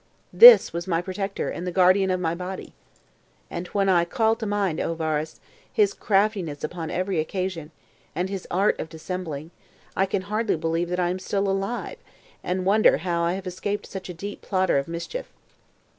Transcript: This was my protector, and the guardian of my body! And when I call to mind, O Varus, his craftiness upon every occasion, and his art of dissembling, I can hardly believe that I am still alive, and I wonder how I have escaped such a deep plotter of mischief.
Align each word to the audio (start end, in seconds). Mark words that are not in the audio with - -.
This 0.33 0.73
was 0.73 0.87
my 0.87 0.99
protector, 0.99 1.51
and 1.51 1.67
the 1.67 1.71
guardian 1.71 2.09
of 2.09 2.19
my 2.19 2.33
body! 2.33 2.73
And 3.51 3.67
when 3.67 3.87
I 3.87 4.03
call 4.03 4.35
to 4.37 4.47
mind, 4.47 4.79
O 4.79 4.95
Varus, 4.95 5.39
his 5.71 5.93
craftiness 5.93 6.63
upon 6.63 6.89
every 6.89 7.19
occasion, 7.19 7.69
and 8.15 8.27
his 8.27 8.47
art 8.49 8.79
of 8.79 8.89
dissembling, 8.89 9.51
I 9.95 10.07
can 10.07 10.23
hardly 10.23 10.55
believe 10.55 10.89
that 10.89 10.99
I 10.99 11.09
am 11.09 11.19
still 11.19 11.47
alive, 11.47 11.97
and 12.43 12.61
I 12.61 12.63
wonder 12.63 12.97
how 12.97 13.21
I 13.21 13.33
have 13.33 13.45
escaped 13.45 13.85
such 13.85 14.09
a 14.09 14.13
deep 14.15 14.41
plotter 14.41 14.79
of 14.79 14.87
mischief. 14.87 15.27